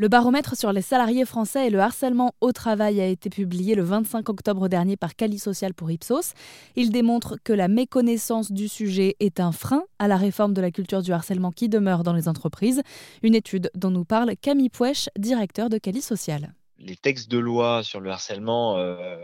[0.00, 3.82] Le baromètre sur les salariés français et le harcèlement au travail a été publié le
[3.82, 6.34] 25 octobre dernier par Cali Social pour Ipsos.
[6.76, 10.70] Il démontre que la méconnaissance du sujet est un frein à la réforme de la
[10.70, 12.80] culture du harcèlement qui demeure dans les entreprises.
[13.24, 16.54] Une étude dont nous parle Camille Pouèche, directeur de Cali Social.
[16.78, 19.16] Les textes de loi sur le harcèlement euh,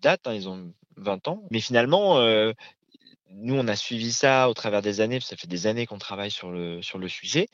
[0.00, 2.54] datent, hein, ils ont 20 ans, mais finalement, euh,
[3.30, 6.30] nous, on a suivi ça au travers des années, ça fait des années qu'on travaille
[6.30, 7.48] sur le, sujet.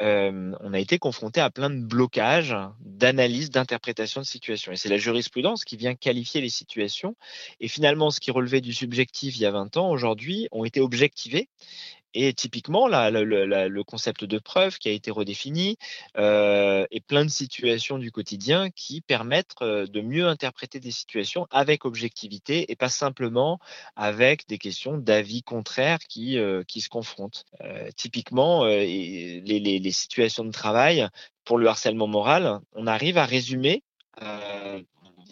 [0.00, 4.72] on a été confronté à plein de blocages d'analyse, d'interprétation de situation.
[4.72, 7.16] Et c'est la jurisprudence qui vient qualifier les situations.
[7.60, 10.80] Et finalement, ce qui relevait du subjectif il y a 20 ans, aujourd'hui, ont été
[10.80, 11.48] objectivés.
[12.14, 15.76] Et typiquement, là, le, concept de preuve qui a été redéfini
[16.16, 21.46] euh, et plein de situations du quotidien qui permettent euh, de mieux interpréter des situations
[21.50, 23.58] avec objectivité et pas simplement
[23.96, 27.44] avec des questions d'avis contraires qui, euh, qui se confrontent.
[27.62, 31.08] Euh, typiquement, les, les, les, situations de travail
[31.44, 33.82] pour le harcèlement moral, on arrive à résumer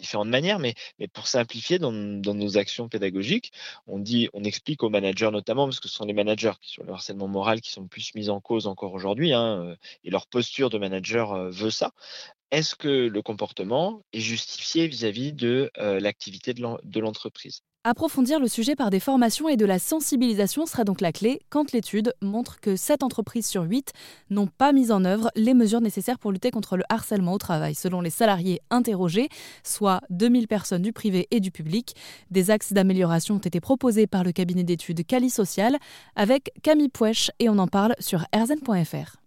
[0.03, 0.75] différentes manières, mais,
[1.13, 3.51] pour simplifier dans, dans, nos actions pédagogiques,
[3.87, 6.83] on dit, on explique aux managers notamment, parce que ce sont les managers qui, sur
[6.83, 10.27] le harcèlement moral qui sont plus mis en cause encore aujourd'hui, hein, euh, et leur
[10.27, 11.93] posture de manager euh, veut ça.
[12.53, 17.61] Est-ce que le comportement est justifié vis-à-vis de l'activité de l'entreprise?
[17.83, 21.71] Approfondir le sujet par des formations et de la sensibilisation sera donc la clé quand
[21.71, 23.91] l'étude montre que 7 entreprises sur 8
[24.29, 27.73] n'ont pas mis en œuvre les mesures nécessaires pour lutter contre le harcèlement au travail.
[27.73, 29.29] Selon les salariés interrogés,
[29.63, 31.95] soit 2000 personnes du privé et du public,
[32.29, 35.77] des axes d'amélioration ont été proposés par le cabinet d'études Cali Social
[36.15, 39.22] avec Camille Pouèche et on en parle sur erzen.fr.